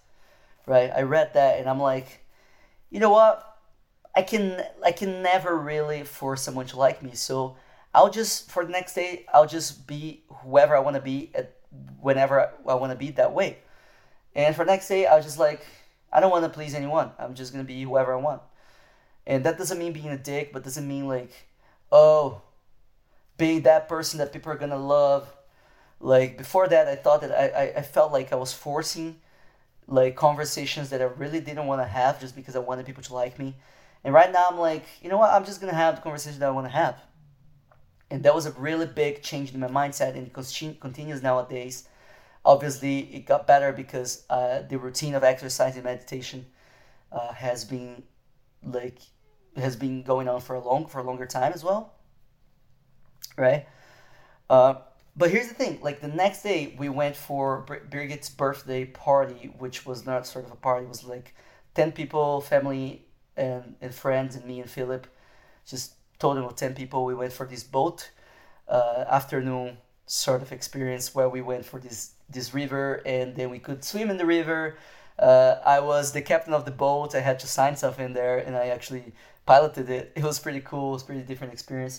[0.66, 0.90] right?
[0.94, 2.24] I read that and I'm like,
[2.90, 3.48] you know what?
[4.14, 7.14] I can I can never really force someone to like me.
[7.14, 7.56] So
[7.94, 11.56] I'll just for the next day I'll just be whoever I want to be at
[12.00, 13.58] whenever I want to be that way.
[14.34, 15.66] And for next day I'll just like
[16.12, 17.10] I don't want to please anyone.
[17.18, 18.42] I'm just gonna be whoever I want.
[19.26, 21.32] And that doesn't mean being a dick, but doesn't mean like,
[21.90, 22.42] oh,
[23.38, 25.32] being that person that people are gonna love.
[26.00, 29.20] Like before that, I thought that I, I, I felt like I was forcing
[29.86, 33.14] like conversations that I really didn't want to have just because I wanted people to
[33.14, 33.54] like me.
[34.04, 35.30] And right now I'm like, you know what?
[35.30, 36.96] I'm just gonna have the conversation that I want to have
[38.12, 41.88] and that was a really big change in my mindset and it continues nowadays.
[42.44, 46.44] Obviously it got better because uh, the routine of exercise and meditation
[47.10, 48.02] uh, has been
[48.62, 48.98] like
[49.56, 51.94] has been going on for a long for a longer time as well
[53.38, 53.66] right?
[54.50, 54.74] Uh,
[55.16, 59.86] but here's the thing like the next day we went for birgit's birthday party which
[59.86, 61.34] was not sort of a party it was like
[61.74, 65.06] 10 people family and, and friends and me and philip
[65.66, 68.10] just total of 10 people we went for this boat
[68.68, 73.58] uh, afternoon sort of experience where we went for this this river and then we
[73.58, 74.60] could swim in the river.
[75.18, 78.38] Uh, i was the captain of the boat i had to sign stuff in there
[78.44, 79.06] and i actually
[79.50, 80.04] piloted it.
[80.18, 81.96] It was pretty cool it was pretty different experience.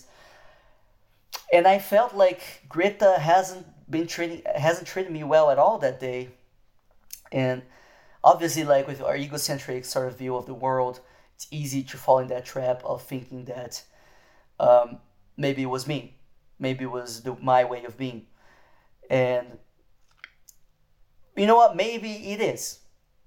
[1.56, 2.42] And i felt like
[2.74, 6.22] greta hasn't been treating hasn't treated me well at all that day.
[7.44, 7.58] And
[8.32, 10.96] obviously like with our egocentric sort of view of the world
[11.36, 13.74] it's easy to fall in that trap of thinking that
[14.60, 15.00] um,
[15.38, 16.16] maybe it was me.
[16.60, 18.28] Maybe it was the, my way of being.
[19.10, 19.58] And
[21.36, 21.76] you know what?
[21.76, 22.80] Maybe it is.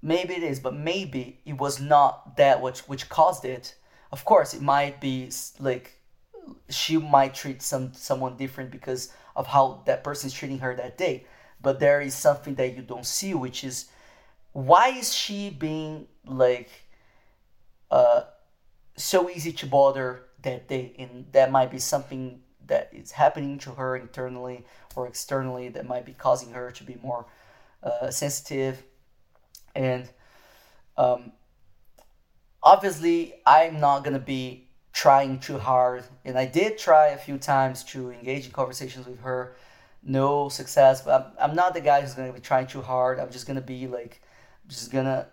[0.02, 3.74] Maybe it is, but maybe it was not that which which caused it.
[4.12, 5.96] Of course, it might be like
[6.68, 10.96] she might treat some someone different because of how that person is treating her that
[10.96, 11.26] day.
[11.60, 13.86] But there is something that you don't see, which is
[14.52, 16.70] why is she being like
[17.90, 18.22] uh
[18.96, 23.70] so easy to bother that day and that might be something that is happening to
[23.72, 27.26] her internally or externally that might be causing her to be more
[27.82, 28.82] uh, sensitive.
[29.74, 30.08] And
[30.96, 31.32] um,
[32.62, 36.04] obviously i'm not going to be trying too hard.
[36.24, 39.56] And i did try a few times to engage in conversations with her.
[40.02, 43.18] No success but i'm, I'm not the guy who's going to be trying too hard.
[43.18, 44.22] I'm just going to be like
[44.68, 45.26] just going to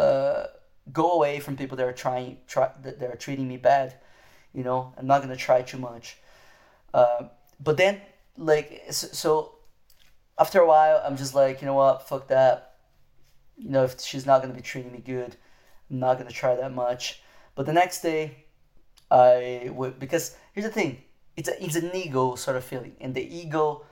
[0.00, 0.46] uh,
[0.92, 3.94] go away from people that are trying try, that are treating me bad
[4.54, 6.18] you know i'm not gonna try too much.
[6.94, 7.24] Uh,
[7.58, 8.00] but then
[8.36, 9.54] like so,
[10.38, 12.74] after a while i'm just like you know what fuck that.
[13.56, 15.36] You know if she's not gonna be treating me good
[15.90, 17.22] i'm not gonna try that much.
[17.54, 18.44] But the next day
[19.10, 21.02] i would because here's the thing
[21.36, 23.84] it's a, it's an ego sort of feeling and the ego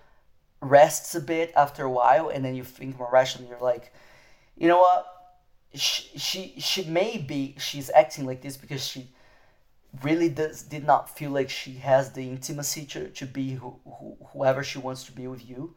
[0.61, 3.93] rests a bit after a while and then you think more rationally you're like
[4.57, 5.07] you know what
[5.75, 9.09] she she, she may be she's acting like this because she
[10.03, 14.17] really does did not feel like she has the intimacy to, to be who, who,
[14.33, 15.75] whoever she wants to be with you.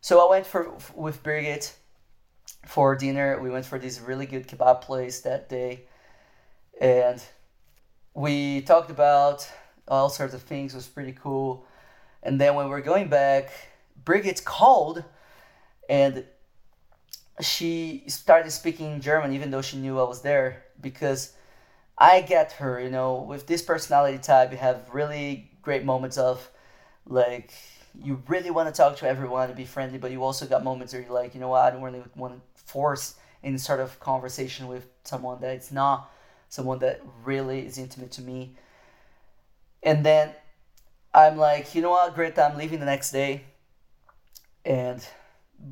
[0.00, 1.72] So I went for with Birgit
[2.66, 3.40] for dinner.
[3.40, 5.82] We went for this really good kebab place that day,
[6.80, 7.22] and
[8.14, 9.48] we talked about
[9.88, 10.74] all sorts of things.
[10.74, 11.66] It was pretty cool.
[12.22, 13.50] And then when we we're going back,
[14.04, 15.04] Birgit called,
[15.88, 16.24] and
[17.40, 21.32] she started speaking German, even though she knew I was there, because
[21.98, 22.80] I get her.
[22.80, 26.48] You know, with this personality type, you have really great moments of
[27.06, 27.52] like
[28.02, 30.92] you really want to talk to everyone and be friendly, but you also got moments
[30.92, 34.00] where you're like, you know what, I don't really want to force any sort of
[34.00, 36.10] conversation with someone that it's not
[36.48, 38.56] someone that really is intimate to me.
[39.82, 40.32] And then
[41.14, 43.42] I'm like, you know what, Greta, I'm leaving the next day.
[44.64, 45.06] And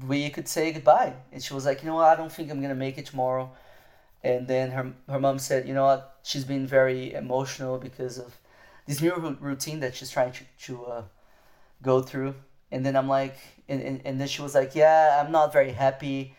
[0.06, 1.14] we could say goodbye.
[1.32, 3.50] And she was like, you know what, I don't think I'm gonna make it tomorrow.
[4.24, 8.38] And then her her mom said, you know what, she's been very emotional because of
[8.86, 11.02] this new routine that she's trying to, to uh,
[11.82, 12.34] go through.
[12.70, 13.36] And then I'm like,
[13.68, 16.34] and, and, and then she was like, yeah, I'm not very happy.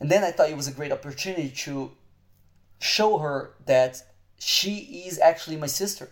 [0.00, 1.92] And then I thought it was a great opportunity to
[2.78, 4.02] show her that
[4.38, 6.10] she is actually my sister.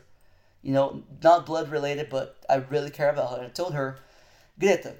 [0.62, 3.36] You know, not blood related, but I really care about her.
[3.38, 3.98] And I told her,
[4.58, 4.94] Greta,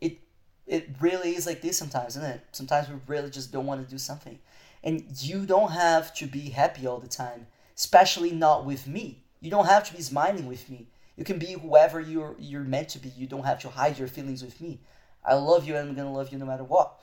[0.00, 0.18] it
[0.66, 2.42] it really is like this sometimes, isn't it?
[2.52, 4.38] Sometimes we really just don't want to do something.
[4.82, 9.24] And you don't have to be happy all the time, especially not with me.
[9.40, 10.88] You don't have to be smiling with me.
[11.16, 13.10] You can be whoever you're you're meant to be.
[13.10, 14.80] You don't have to hide your feelings with me.
[15.24, 16.98] I love you and I'm gonna love you no matter what.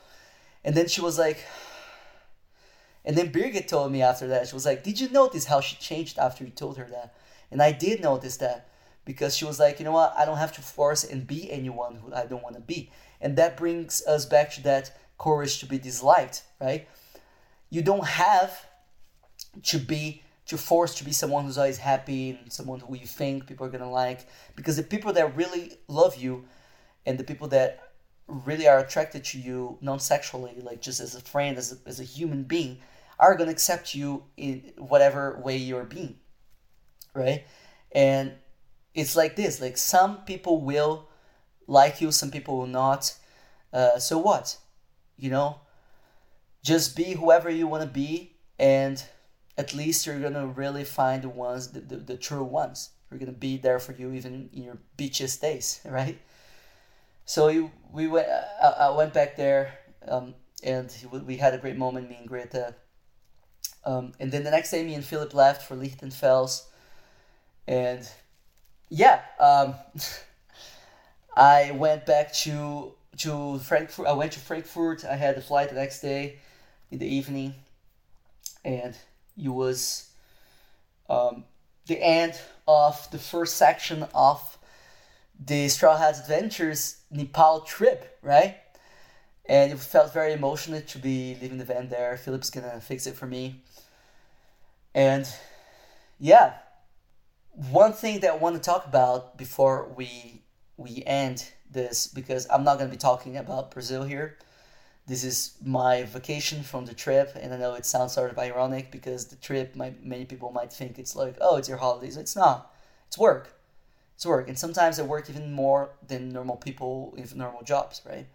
[0.64, 1.46] And then she was like,
[3.08, 5.78] and then Birgit told me after that, she was like, Did you notice how she
[5.78, 7.16] changed after you told her that?
[7.50, 8.68] And I did notice that
[9.06, 10.14] because she was like, You know what?
[10.18, 12.92] I don't have to force and be anyone who I don't want to be.
[13.22, 16.88] And that brings us back to that courage to be disliked, right?
[17.70, 18.65] You don't have
[19.63, 23.47] to be to force to be someone who's always happy and someone who you think
[23.47, 24.28] people are gonna like.
[24.55, 26.45] Because the people that really love you
[27.05, 27.91] and the people that
[28.28, 32.03] really are attracted to you non-sexually like just as a friend as a, as a
[32.03, 32.78] human being
[33.20, 36.18] are to accept you in whatever way you're being
[37.13, 37.45] right?
[37.91, 38.34] And
[38.93, 41.09] it's like this like some people will
[41.68, 43.13] like you some people will not.
[43.74, 44.57] Uh, so what?
[45.18, 45.59] You know
[46.68, 49.03] just be whoever you want to be and
[49.57, 53.20] at least you're to really find the ones the, the, the true ones who are
[53.20, 56.20] going to be there for you even in your beaches days right
[57.26, 58.28] so we, we went
[58.61, 62.76] I, I went back there um, and we had a great moment me and greta
[63.88, 66.65] um, and then the next day, me and Philip left for Lichtenfels.
[67.68, 68.07] And
[68.89, 69.76] yeah, um,
[71.36, 74.05] I went back to to Frankfurt.
[74.05, 75.05] I went to Frankfurt.
[75.05, 76.39] I had a flight the next day
[76.92, 77.56] in the evening,
[78.64, 78.96] and
[79.38, 80.10] it was
[81.10, 81.44] um,
[81.86, 84.58] the end of the first section of
[85.40, 88.58] the Straw Hats Adventures Nepal trip, right?
[89.46, 92.18] And it felt very emotional to be leaving the van there.
[92.18, 93.62] Philip's gonna fix it for me.
[94.94, 95.28] And
[96.20, 96.56] yeah,
[97.72, 100.42] one thing that I want to talk about before we
[100.76, 104.38] we end this because I'm not to be talking about Brazil here.
[105.08, 108.91] This is my vacation from the trip, and I know it sounds sort of ironic
[108.91, 112.18] because the trip, might, many people might think it's like, oh, it's your holidays.
[112.18, 112.74] It's not.
[113.08, 113.53] It's work.
[114.16, 118.28] It's work, and sometimes I work even more than normal people with normal jobs, right?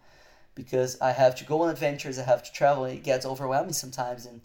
[0.55, 2.85] Because I have to go on adventures, I have to travel.
[2.85, 4.41] and It gets overwhelming sometimes, and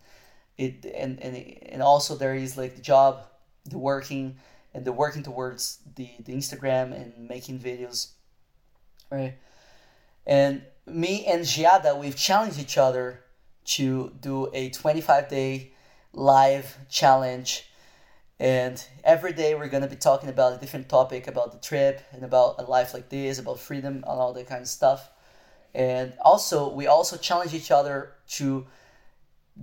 [0.58, 1.36] it and and
[1.72, 3.24] and also there is like the job,
[3.66, 4.36] the working,
[4.74, 8.08] and the working towards the the Instagram and making videos,
[9.10, 9.34] right?
[10.26, 13.20] And me and Giada, we've challenged each other
[13.64, 15.72] to do a 25 day
[16.12, 17.64] live challenge.
[18.40, 22.00] And every day we're going to be talking about a different topic about the trip
[22.12, 25.10] and about a life like this, about freedom and all that kind of stuff.
[25.74, 28.66] And also, we also challenge each other to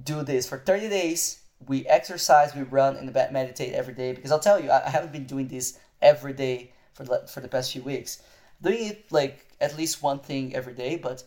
[0.03, 1.41] do this for 30 days.
[1.65, 4.13] We exercise, we run, and meditate every day.
[4.13, 7.47] Because I'll tell you, I haven't been doing this every day for the, for the
[7.47, 8.21] past few weeks.
[8.61, 11.23] doing it like at least one thing every day, but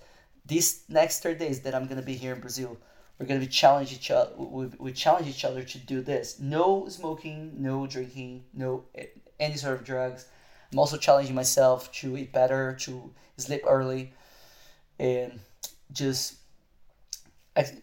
[0.47, 2.79] these next 30 days that I'm gonna be here in Brazil,
[3.19, 4.33] we're gonna be challenge each other.
[4.37, 8.85] We, we challenge each other to do this: no smoking, no drinking, no
[9.41, 10.27] any sort of drugs.
[10.73, 14.13] I'm also challenging myself to eat better, to sleep early,
[14.99, 15.41] and
[15.93, 16.37] just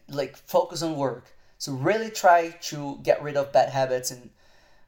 [0.10, 1.26] like focus on work.
[1.58, 4.30] So really try to get rid of bad habits and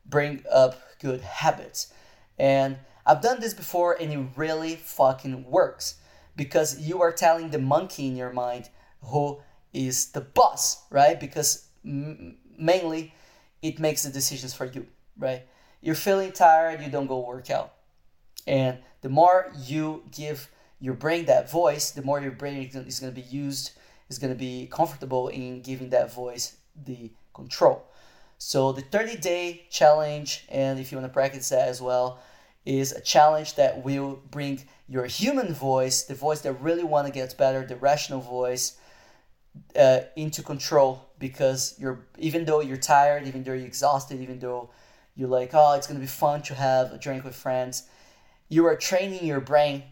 [0.06, 1.94] bring up good habits.
[2.38, 2.78] And
[3.08, 5.96] I've done this before and it really fucking works
[6.36, 8.70] because you are telling the monkey in your mind
[9.02, 9.40] who
[9.74, 11.18] is the boss, right?
[11.18, 13.14] Because m- mainly
[13.62, 14.88] it makes the decisions for you,
[15.18, 15.44] right?
[15.82, 17.74] You're feeling tired, you don't go work out.
[18.46, 20.50] And the more you give
[20.82, 23.72] your brain that voice, the more your brain is going to be used,
[24.10, 27.86] is going to be comfortable in giving that voice the control.
[28.38, 32.20] So the 30 day challenge, and if you want to practice that as well,
[32.68, 37.14] is a challenge that will bring your human voice, the voice that really want to
[37.14, 38.78] get better, the rational voice,
[39.76, 44.70] uh, into control because you're even though you're tired, even though you're exhausted, even though
[45.16, 47.84] you're like, oh, it's gonna be fun to have a drink with friends,
[48.50, 49.84] you are training your brain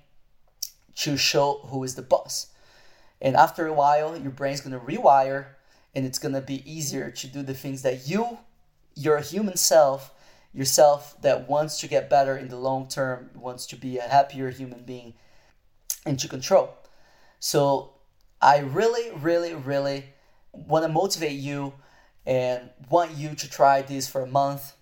[0.95, 2.47] to show who is the boss.
[3.21, 5.45] And after a while, your brain's gonna rewire
[5.95, 8.39] and it's gonna be easier to do the things that you,
[8.95, 10.11] your human self,
[10.55, 14.49] yourself that wants to get better in the long term, wants to be a happier
[14.49, 15.13] human being,
[16.05, 16.73] into control.
[17.39, 17.95] So
[18.41, 20.05] I really, really, really
[20.53, 21.73] want to motivate you
[22.25, 24.73] and want you to try this for a month.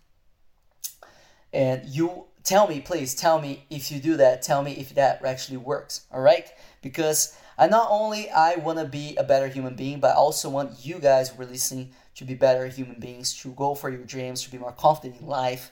[1.51, 4.43] And you tell me, please tell me if you do that.
[4.43, 6.05] Tell me if that actually works.
[6.11, 6.47] All right?
[6.81, 10.49] Because I not only I want to be a better human being, but I also
[10.49, 14.51] want you guys releasing to be better human beings, to go for your dreams, to
[14.51, 15.71] be more confident in life,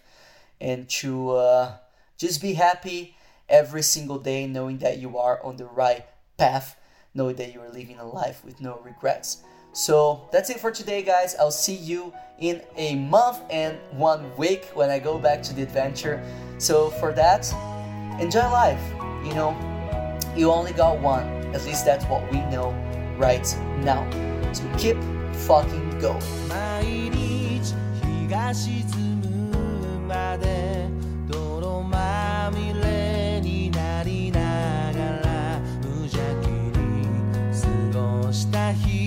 [0.60, 1.74] and to uh,
[2.18, 3.16] just be happy
[3.50, 6.06] every single day, knowing that you are on the right
[6.38, 6.78] path,
[7.14, 9.44] knowing that you are living a life with no regrets.
[9.74, 11.36] So that's it for today, guys.
[11.39, 15.64] I'll see you in a month and one week when I go back to the
[15.64, 16.22] adventure.
[16.58, 17.52] So for that,
[18.20, 18.82] enjoy life.
[19.24, 19.56] You know,
[20.36, 21.26] you only got one.
[21.56, 22.72] At least that's what we know
[23.18, 23.46] right
[23.78, 24.10] now.
[24.54, 24.98] So keep
[25.34, 28.86] fucking going 毎日日が沈
[29.21, 30.88] むまで
[31.29, 34.39] 泥まみれになりな
[34.93, 37.07] がら無邪気に
[37.93, 39.01] 過ごした日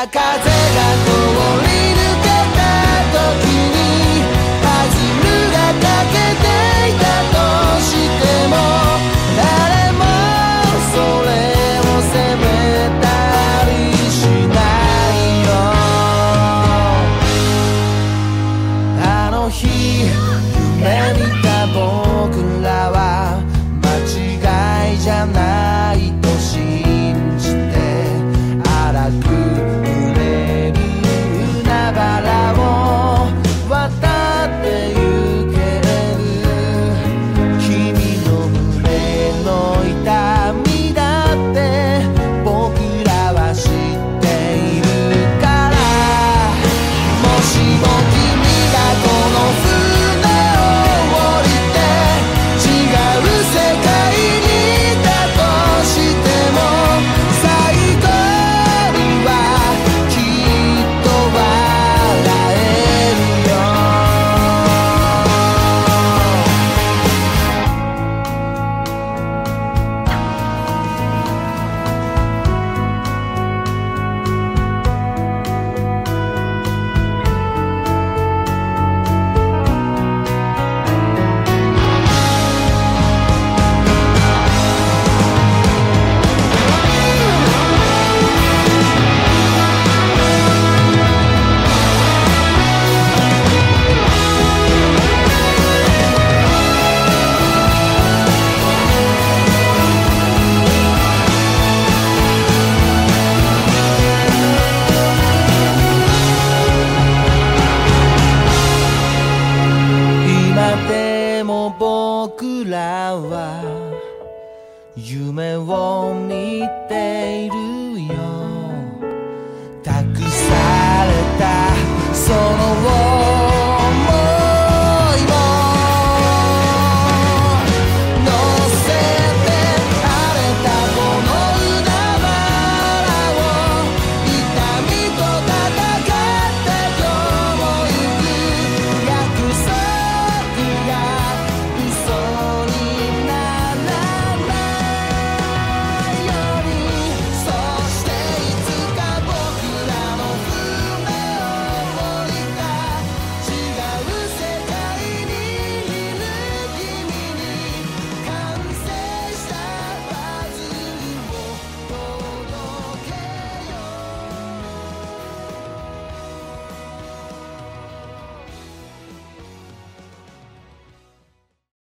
[0.00, 0.49] Takata